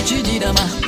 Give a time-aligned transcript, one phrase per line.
[0.00, 0.79] 还记得吗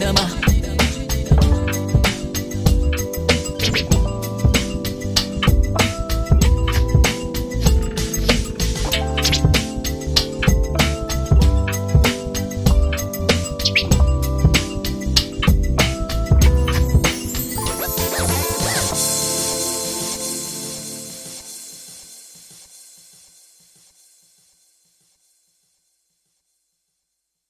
[0.00, 0.49] 的吗？